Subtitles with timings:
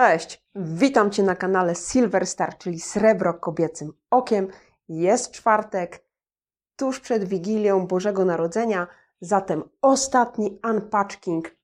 [0.00, 4.48] Cześć, witam Cię na kanale Silver Star, czyli Srebro Kobiecym Okiem.
[4.88, 6.04] Jest czwartek,
[6.76, 8.86] tuż przed Wigilią Bożego Narodzenia,
[9.20, 11.56] zatem ostatni unpatching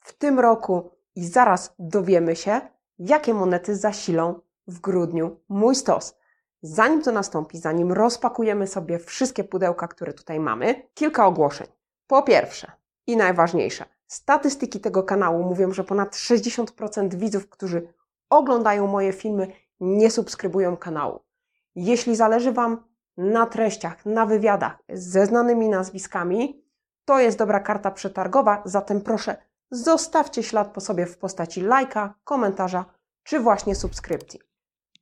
[0.00, 2.60] w tym roku i zaraz dowiemy się,
[2.98, 6.18] jakie monety zasilą w grudniu mój stos.
[6.62, 11.66] Zanim to nastąpi, zanim rozpakujemy sobie wszystkie pudełka, które tutaj mamy, kilka ogłoszeń.
[12.06, 12.72] Po pierwsze
[13.06, 17.88] i najważniejsze, statystyki tego kanału mówią, że ponad 60% widzów, którzy
[18.30, 19.46] oglądają moje filmy,
[19.80, 21.20] nie subskrybują kanału.
[21.74, 22.84] Jeśli zależy Wam
[23.16, 26.64] na treściach, na wywiadach ze znanymi nazwiskami,
[27.04, 29.36] to jest dobra karta przetargowa, zatem proszę
[29.70, 32.84] zostawcie ślad po sobie w postaci lajka, komentarza
[33.22, 34.40] czy właśnie subskrypcji.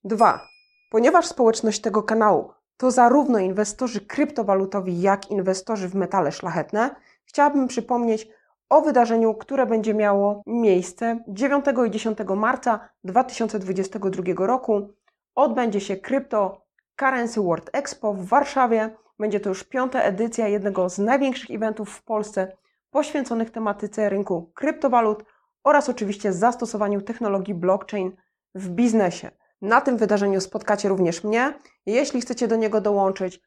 [0.04, 0.48] 2.
[0.90, 8.39] Ponieważ społeczność tego kanału to zarówno inwestorzy kryptowalutowi, jak inwestorzy w metale szlachetne, chciałabym przypomnieć
[8.70, 14.88] o wydarzeniu, które będzie miało miejsce 9 i 10 marca 2022 roku.
[15.34, 18.90] Odbędzie się Crypto Currency World Expo w Warszawie.
[19.18, 22.56] Będzie to już piąta edycja jednego z największych eventów w Polsce
[22.90, 25.24] poświęconych tematyce rynku kryptowalut
[25.64, 28.12] oraz oczywiście zastosowaniu technologii blockchain
[28.54, 29.30] w biznesie.
[29.62, 31.54] Na tym wydarzeniu spotkacie również mnie.
[31.86, 33.40] Jeśli chcecie do niego dołączyć,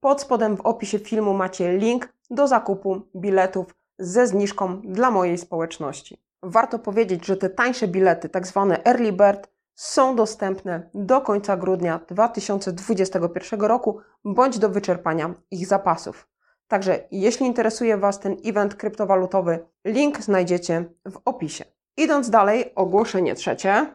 [0.00, 6.22] pod spodem w opisie filmu macie link do zakupu biletów ze zniżką dla mojej społeczności.
[6.42, 12.00] Warto powiedzieć, że te tańsze bilety, tak zwane Early Bird, są dostępne do końca grudnia
[12.08, 16.28] 2021 roku bądź do wyczerpania ich zapasów.
[16.68, 21.64] Także jeśli interesuje Was ten event kryptowalutowy, link znajdziecie w opisie.
[21.96, 23.94] Idąc dalej, ogłoszenie trzecie.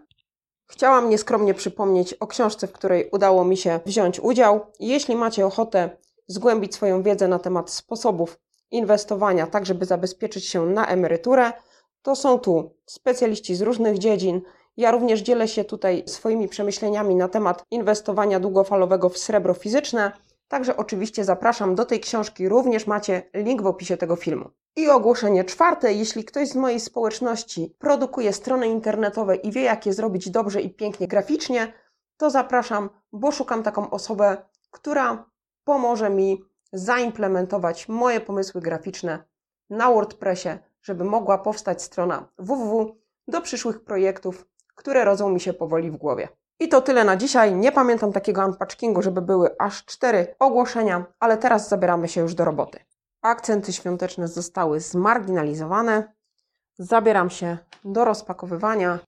[0.67, 4.65] Chciałam nieskromnie przypomnieć o książce, w której udało mi się wziąć udział.
[4.79, 5.89] Jeśli macie ochotę
[6.27, 8.39] zgłębić swoją wiedzę na temat sposobów
[8.75, 11.53] inwestowania, tak żeby zabezpieczyć się na emeryturę,
[12.01, 14.41] to są tu specjaliści z różnych dziedzin.
[14.77, 20.11] Ja również dzielę się tutaj swoimi przemyśleniami na temat inwestowania długofalowego w srebro fizyczne.
[20.47, 24.49] Także oczywiście zapraszam do tej książki, również macie link w opisie tego filmu.
[24.75, 29.93] I ogłoszenie czwarte, jeśli ktoś z mojej społeczności produkuje strony internetowe i wie, jak je
[29.93, 31.73] zrobić dobrze i pięknie graficznie,
[32.17, 34.37] to zapraszam, bo szukam taką osobę,
[34.71, 35.29] która
[35.63, 36.43] pomoże mi
[36.75, 39.23] zaimplementować moje pomysły graficzne
[39.69, 40.49] na WordPressie,
[40.81, 42.95] żeby mogła powstać strona www
[43.27, 46.27] do przyszłych projektów, które rodzą mi się powoli w głowie.
[46.59, 47.55] I to tyle na dzisiaj.
[47.55, 52.45] Nie pamiętam takiego unpatchingu, żeby były aż cztery ogłoszenia, ale teraz zabieramy się już do
[52.45, 52.79] roboty.
[53.21, 56.13] Akcenty świąteczne zostały zmarginalizowane.
[56.77, 58.99] Zabieram się do rozpakowywania.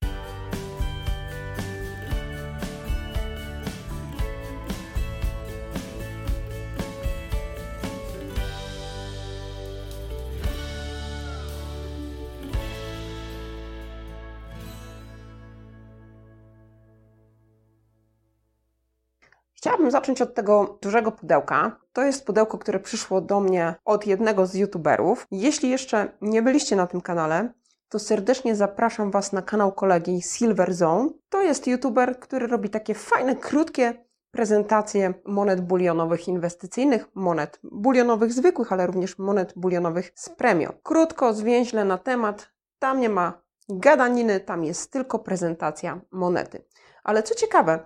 [19.87, 21.79] Chciałabym zacząć od tego dużego pudełka.
[21.93, 25.27] To jest pudełko, które przyszło do mnie od jednego z youtuberów.
[25.31, 27.53] Jeśli jeszcze nie byliście na tym kanale,
[27.89, 31.09] to serdecznie zapraszam Was na kanał kolegi Silver Zone.
[31.29, 38.73] To jest youtuber, który robi takie fajne, krótkie prezentacje monet bulionowych inwestycyjnych, monet bulionowych zwykłych,
[38.73, 40.69] ale również monet bulionowych z premią.
[40.83, 42.49] Krótko, zwięźle na temat.
[42.79, 46.65] Tam nie ma gadaniny, tam jest tylko prezentacja monety.
[47.03, 47.79] Ale co ciekawe,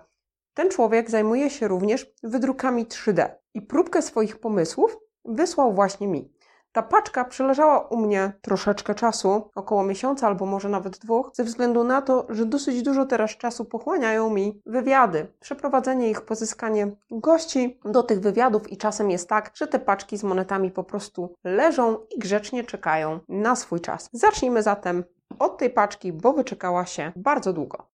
[0.54, 6.32] ten człowiek zajmuje się również wydrukami 3D i próbkę swoich pomysłów wysłał właśnie mi.
[6.72, 11.84] Ta paczka przeleżała u mnie troszeczkę czasu, około miesiąca albo może nawet dwóch, ze względu
[11.84, 18.02] na to, że dosyć dużo teraz czasu pochłaniają mi wywiady, przeprowadzenie ich, pozyskanie gości do
[18.02, 22.18] tych wywiadów i czasem jest tak, że te paczki z monetami po prostu leżą i
[22.18, 24.08] grzecznie czekają na swój czas.
[24.12, 25.04] Zacznijmy zatem
[25.38, 27.92] od tej paczki, bo wyczekała się bardzo długo.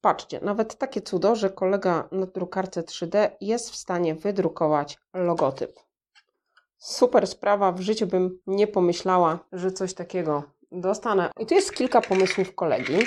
[0.00, 5.80] Patrzcie, nawet takie cudo, że kolega na drukarce 3D jest w stanie wydrukować logotyp.
[6.78, 10.42] Super sprawa, w życiu bym nie pomyślała, że coś takiego
[10.72, 11.30] dostanę.
[11.40, 12.98] I tu jest kilka pomysłów kolegi.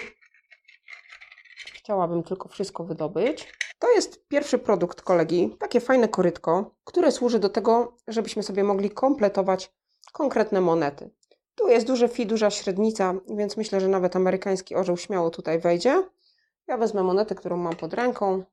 [1.73, 3.53] Chciałabym tylko wszystko wydobyć.
[3.79, 8.89] To jest pierwszy produkt kolegi, takie fajne korytko, które służy do tego, żebyśmy sobie mogli
[8.89, 9.73] kompletować
[10.11, 11.09] konkretne monety.
[11.55, 16.03] Tu jest duże fi, duża średnica, więc myślę, że nawet amerykański orzeł śmiało tutaj wejdzie.
[16.67, 18.43] Ja wezmę monetę, którą mam pod ręką,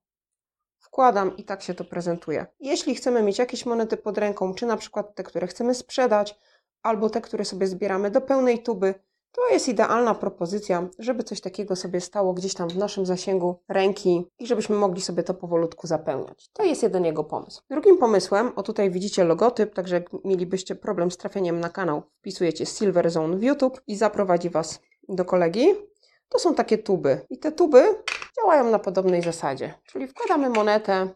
[0.79, 2.47] wkładam i tak się to prezentuje.
[2.61, 6.39] Jeśli chcemy mieć jakieś monety pod ręką, czy na przykład te, które chcemy sprzedać,
[6.83, 8.95] albo te, które sobie zbieramy do pełnej tuby,
[9.33, 14.27] to jest idealna propozycja, żeby coś takiego sobie stało gdzieś tam w naszym zasięgu ręki
[14.39, 16.51] i żebyśmy mogli sobie to powolutku zapełniać.
[16.53, 17.63] To jest jeden jego pomysł.
[17.71, 22.67] Drugim pomysłem, o tutaj widzicie logotyp, także jak mielibyście problem z trafieniem na kanał, wpisujecie
[22.67, 25.90] Silver Zone w YouTube i zaprowadzi Was do kolegi.
[26.31, 27.21] To są takie tuby.
[27.31, 27.95] I te tuby
[28.37, 29.75] działają na podobnej zasadzie.
[29.87, 31.09] Czyli wkładamy monetę,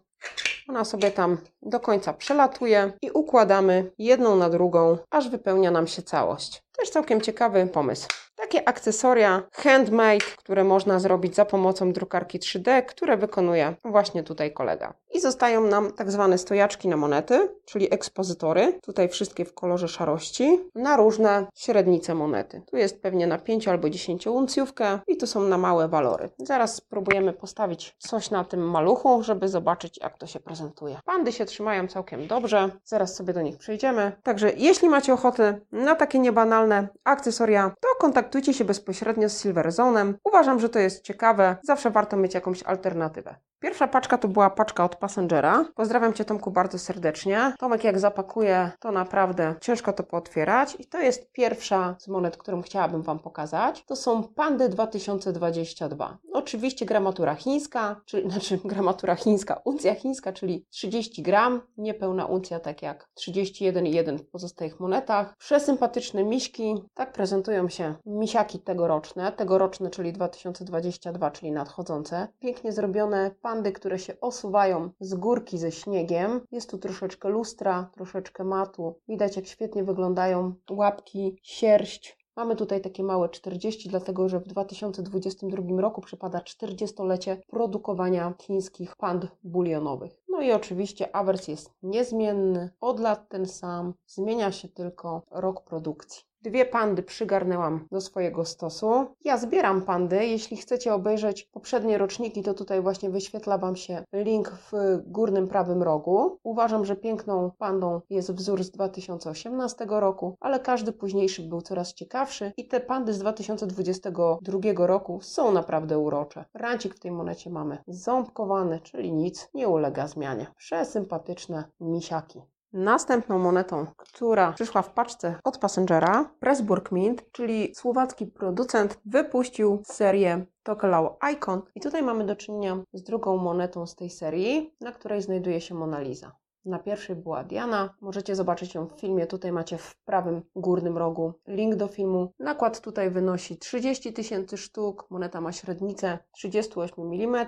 [0.68, 6.02] ona sobie tam do końca przelatuje i układamy jedną na drugą, aż wypełnia nam się
[6.02, 6.62] całość.
[6.72, 8.08] Też całkiem ciekawy pomysł.
[8.36, 14.94] Takie akcesoria handmade, które można zrobić za pomocą drukarki 3D, które wykonuje właśnie tutaj kolega.
[15.12, 18.78] I zostają nam tak zwane stojaczki na monety, czyli ekspozytory.
[18.82, 22.62] Tutaj wszystkie w kolorze szarości, na różne średnice monety.
[22.70, 26.30] Tu jest pewnie na 5 albo 10 uncjówkę i tu są na małe walory.
[26.38, 30.98] Zaraz spróbujemy postawić coś na tym maluchu, żeby zobaczyć jak to się prezentuje.
[31.04, 34.12] Pandy się trzymają całkiem dobrze, zaraz sobie do nich przejdziemy.
[34.22, 38.23] Także jeśli macie ochotę na takie niebanalne akcesoria, to kontaktujcie
[38.54, 40.14] się bezpośrednio z Silver Zone'em.
[40.24, 43.34] Uważam, że to jest ciekawe, zawsze warto mieć jakąś alternatywę.
[43.64, 45.64] Pierwsza paczka to była paczka od Passengera.
[45.74, 47.52] Pozdrawiam Cię Tomku bardzo serdecznie.
[47.58, 50.76] Tomek jak zapakuje, to naprawdę ciężko to pootwierać.
[50.78, 53.84] I to jest pierwsza z monet, którą chciałabym Wam pokazać.
[53.86, 56.18] To są Pandy 2022.
[56.32, 62.82] Oczywiście gramatura chińska, czyli znaczy gramatura chińska, uncja chińska, czyli 30 gram, niepełna uncja, tak
[62.82, 65.36] jak 31,1 w pozostałych monetach.
[65.38, 72.28] Przesympatyczne miśki, tak prezentują się misiaki tegoroczne, tegoroczne, czyli 2022, czyli nadchodzące.
[72.40, 76.40] Pięknie zrobione pandy, które się osuwają z górki ze śniegiem.
[76.52, 78.94] Jest tu troszeczkę lustra, troszeczkę matu.
[79.08, 82.18] Widać, jak świetnie wyglądają łapki, sierść.
[82.36, 89.26] Mamy tutaj takie małe 40, dlatego że w 2022 roku przypada 40-lecie produkowania chińskich pand
[89.44, 90.22] bulionowych.
[90.28, 96.22] No i oczywiście awers jest niezmienny, od lat ten sam, zmienia się tylko rok produkcji.
[96.44, 99.06] Dwie pandy przygarnęłam do swojego stosu.
[99.24, 100.26] Ja zbieram pandy.
[100.26, 104.72] Jeśli chcecie obejrzeć poprzednie roczniki, to tutaj właśnie wyświetla Wam się link w
[105.06, 106.38] górnym prawym rogu.
[106.42, 112.52] Uważam, że piękną pandą jest wzór z 2018 roku, ale każdy późniejszy był coraz ciekawszy
[112.56, 116.44] i te pandy z 2022 roku są naprawdę urocze.
[116.54, 120.46] Rancik w tej monecie mamy ząbkowany, czyli nic nie ulega zmianie.
[120.56, 122.42] Przesympatyczne misiaki.
[122.74, 130.46] Następną monetą, która przyszła w paczce od Passengera, Pressburg Mint, czyli słowacki producent, wypuścił serię
[130.62, 131.62] Tokelau Icon.
[131.74, 135.74] I tutaj mamy do czynienia z drugą monetą z tej serii, na której znajduje się
[135.74, 136.32] Mona Lisa.
[136.64, 137.94] Na pierwszej była Diana.
[138.00, 139.26] Możecie zobaczyć ją w filmie.
[139.26, 142.32] Tutaj macie w prawym górnym rogu link do filmu.
[142.38, 145.06] Nakład tutaj wynosi 30 tysięcy sztuk.
[145.10, 147.46] Moneta ma średnicę 38 mm.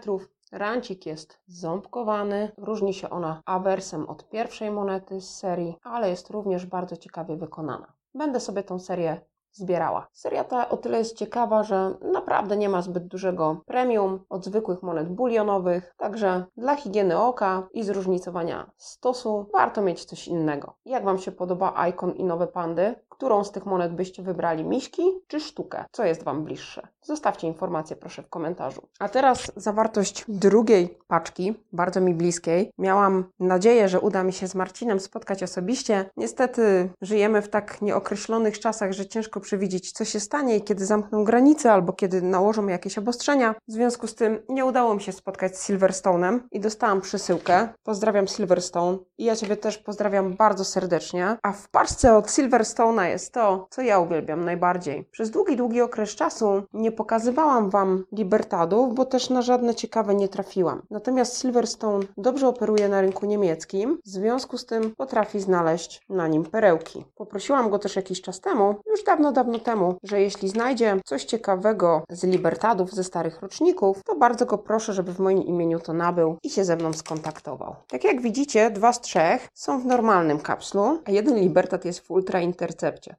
[0.53, 6.67] Rancik jest ząbkowany, różni się ona awersem od pierwszej monety z serii, ale jest również
[6.67, 7.93] bardzo ciekawie wykonana.
[8.15, 9.21] Będę sobie tą serię
[9.57, 10.09] zbierała.
[10.13, 14.83] Seria ta o tyle jest ciekawa, że naprawdę nie ma zbyt dużego premium od zwykłych
[14.83, 20.75] monet bulionowych, także dla higieny oka i zróżnicowania stosu warto mieć coś innego.
[20.85, 22.95] Jak Wam się podoba Icon i nowe pandy?
[23.17, 25.85] Którą z tych monet byście wybrali, miśki czy sztukę?
[25.93, 26.89] Co jest Wam bliższe?
[27.03, 28.83] Zostawcie informację proszę w komentarzu.
[28.99, 32.71] A teraz zawartość drugiej paczki, bardzo mi bliskiej.
[32.79, 36.11] Miałam nadzieję, że uda mi się z Marcinem spotkać osobiście.
[36.17, 41.73] Niestety żyjemy w tak nieokreślonych czasach, że ciężko przewidzieć, co się stanie kiedy zamkną granice
[41.73, 43.55] albo kiedy nałożą jakieś obostrzenia.
[43.69, 47.69] W związku z tym nie udało mi się spotkać z Silverstone'em i dostałam przesyłkę.
[47.83, 51.37] Pozdrawiam Silverstone i ja Ciebie też pozdrawiam bardzo serdecznie.
[51.43, 55.05] A w paczce od Silverstone'a jest to, co ja uwielbiam najbardziej.
[55.05, 60.29] Przez długi, długi okres czasu nie pokazywałam Wam Libertadów, bo też na żadne ciekawe nie
[60.29, 60.83] trafiłam.
[60.91, 66.45] Natomiast Silverstone dobrze operuje na rynku niemieckim, w związku z tym potrafi znaleźć na nim
[66.45, 67.05] perełki.
[67.17, 72.03] Poprosiłam go też jakiś czas temu, już dawno, dawno temu, że jeśli znajdzie coś ciekawego
[72.11, 76.37] z Libertadów ze starych roczników, to bardzo go proszę, żeby w moim imieniu to nabył
[76.43, 77.77] i się ze mną skontaktował.
[77.89, 82.11] Tak jak widzicie, dwa z trzech są w normalnym kapslu, a jeden Libertad jest w
[82.11, 82.41] Ultra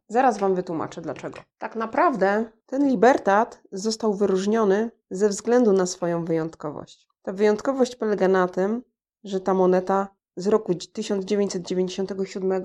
[0.07, 1.39] Zaraz Wam wytłumaczę dlaczego.
[1.57, 7.07] Tak naprawdę ten Libertad został wyróżniony ze względu na swoją wyjątkowość.
[7.21, 8.83] Ta wyjątkowość polega na tym,
[9.23, 12.63] że ta moneta z roku 1997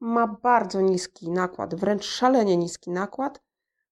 [0.00, 3.42] ma bardzo niski nakład, wręcz szalenie niski nakład,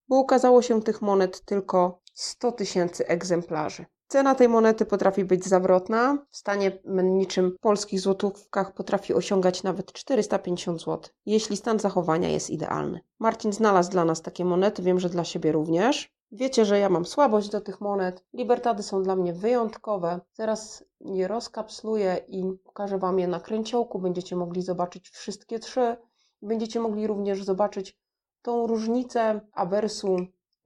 [0.08, 3.86] bo ukazało się tych monet tylko 100 tysięcy egzemplarzy.
[4.14, 6.18] Cena tej monety potrafi być zawrotna.
[6.30, 13.00] W stanie menniczym polskich złotówkach potrafi osiągać nawet 450 zł, jeśli stan zachowania jest idealny.
[13.18, 16.12] Marcin znalazł dla nas takie monety, wiem, że dla siebie również.
[16.32, 18.24] Wiecie, że ja mam słabość do tych monet.
[18.32, 20.20] Libertady są dla mnie wyjątkowe.
[20.32, 23.98] Zaraz je rozkapsluję i pokażę Wam je na kręciołku.
[23.98, 25.96] Będziecie mogli zobaczyć wszystkie trzy.
[26.42, 27.98] Będziecie mogli również zobaczyć
[28.42, 30.16] tą różnicę awersu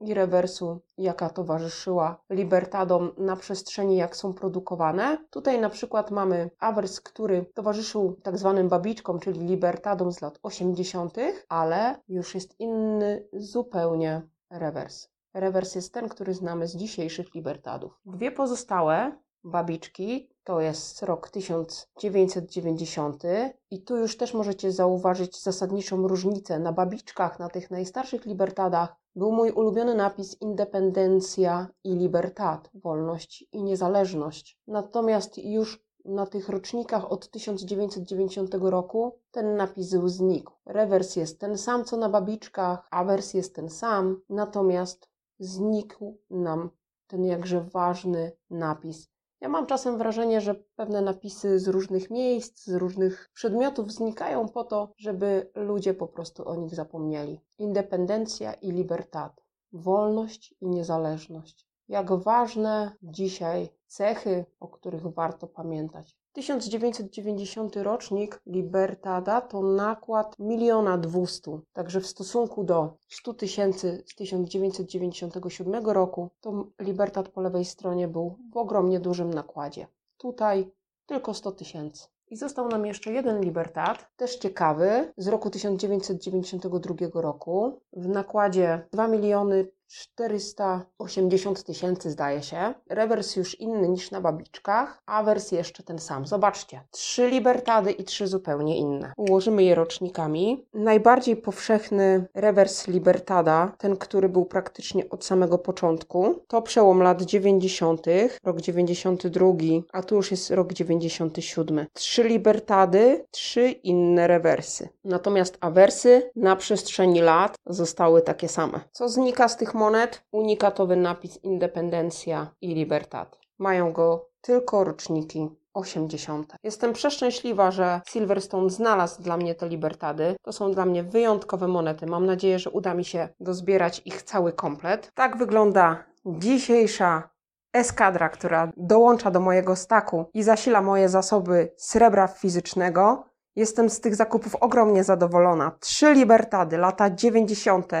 [0.01, 5.17] i rewersu, jaka towarzyszyła Libertadom na przestrzeni, jak są produkowane.
[5.29, 11.17] Tutaj na przykład mamy awers, który towarzyszył tak zwanym babiczkom, czyli Libertadom z lat 80.,
[11.49, 15.07] ale już jest inny zupełnie rewers.
[15.33, 17.99] Rewers jest ten, który znamy z dzisiejszych Libertadów.
[18.05, 19.11] Dwie pozostałe
[19.43, 23.23] babiczki to jest rok 1990
[23.71, 26.59] i tu już też możecie zauważyć zasadniczą różnicę.
[26.59, 33.63] Na babiczkach, na tych najstarszych Libertadach był mój ulubiony napis Independencja i Libertad, wolność i
[33.63, 34.59] niezależność.
[34.67, 40.53] Natomiast już na tych rocznikach od 1990 roku ten napis znikł.
[40.65, 46.69] Rewers jest ten sam co na babiczkach, awers jest ten sam, natomiast znikł nam
[47.07, 49.09] ten jakże ważny napis.
[49.41, 54.63] Ja mam czasem wrażenie, że pewne napisy z różnych miejsc, z różnych przedmiotów znikają po
[54.63, 57.41] to, żeby ludzie po prostu o nich zapomnieli.
[57.57, 59.41] Independencja i libertad,
[59.73, 61.67] wolność i niezależność.
[61.87, 66.15] Jak ważne dzisiaj cechy, o których warto pamiętać.
[66.39, 75.85] 1990 rocznik Libertada to nakład miliona dwustu, także w stosunku do 100 tysięcy z 1997
[75.85, 79.87] roku, to Libertad po lewej stronie był w ogromnie dużym nakładzie.
[80.17, 80.71] Tutaj
[81.05, 82.07] tylko 100 tysięcy.
[82.27, 89.07] I został nam jeszcze jeden Libertad, też ciekawy, z roku 1992 roku, w nakładzie 2
[89.07, 92.73] miliony 480 tysięcy zdaje się.
[92.89, 96.27] Rewers już inny niż na babiczkach, a wers jeszcze ten sam.
[96.27, 99.13] Zobaczcie, trzy libertady i trzy zupełnie inne.
[99.17, 100.65] Ułożymy je rocznikami.
[100.73, 108.05] Najbardziej powszechny rewers libertada, ten, który był praktycznie od samego początku, to przełom lat 90.,
[108.43, 109.53] rok 92,
[109.93, 111.85] a tu już jest rok 97.
[111.93, 114.89] Trzy libertady, trzy inne rewersy.
[115.03, 118.79] Natomiast awersy na przestrzeni lat zostały takie same.
[118.91, 123.39] Co znika z tych monet unikatowy napis Independencja i Libertad.
[123.59, 126.53] Mają go tylko roczniki 80.
[126.63, 130.35] Jestem przeszczęśliwa, że Silverstone znalazł dla mnie te Libertady.
[130.41, 132.05] To są dla mnie wyjątkowe monety.
[132.05, 135.11] Mam nadzieję, że uda mi się dozbierać ich cały komplet.
[135.15, 137.29] Tak wygląda dzisiejsza
[137.73, 143.25] eskadra, która dołącza do mojego staku i zasila moje zasoby srebra fizycznego.
[143.55, 145.71] Jestem z tych zakupów ogromnie zadowolona.
[145.79, 147.91] Trzy Libertady, lata 90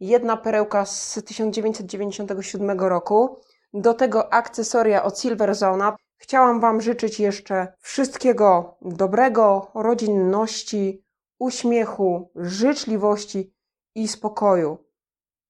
[0.00, 3.40] jedna perełka z 1997 roku.
[3.74, 5.96] Do tego akcesoria od Silver Zona.
[6.16, 11.04] Chciałam Wam życzyć jeszcze wszystkiego dobrego, rodzinności,
[11.38, 13.54] uśmiechu, życzliwości
[13.94, 14.78] i spokoju.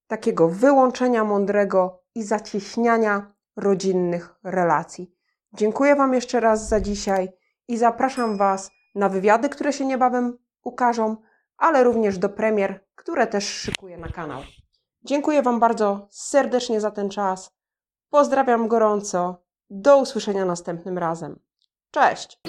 [0.07, 5.15] Takiego wyłączenia mądrego i zacieśniania rodzinnych relacji.
[5.53, 7.29] Dziękuję Wam jeszcze raz za dzisiaj
[7.67, 11.17] i zapraszam Was na wywiady, które się niebawem ukażą
[11.57, 14.41] ale również do premier, które też szykuję na kanał.
[15.03, 17.51] Dziękuję Wam bardzo serdecznie za ten czas.
[18.09, 19.43] Pozdrawiam gorąco.
[19.69, 21.39] Do usłyszenia następnym razem.
[21.91, 22.39] Cześć!